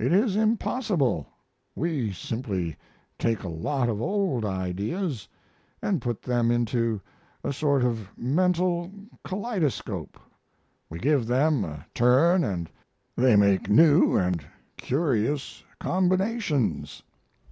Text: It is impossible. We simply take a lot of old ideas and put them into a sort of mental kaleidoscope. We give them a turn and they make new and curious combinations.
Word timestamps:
It 0.00 0.12
is 0.12 0.34
impossible. 0.34 1.28
We 1.76 2.10
simply 2.12 2.74
take 3.20 3.44
a 3.44 3.48
lot 3.48 3.88
of 3.88 4.02
old 4.02 4.44
ideas 4.44 5.28
and 5.80 6.02
put 6.02 6.22
them 6.22 6.50
into 6.50 7.00
a 7.44 7.52
sort 7.52 7.84
of 7.84 8.08
mental 8.18 8.90
kaleidoscope. 9.22 10.18
We 10.90 10.98
give 10.98 11.28
them 11.28 11.64
a 11.64 11.86
turn 11.94 12.42
and 12.42 12.68
they 13.14 13.36
make 13.36 13.70
new 13.70 14.16
and 14.16 14.44
curious 14.76 15.62
combinations. 15.78 17.04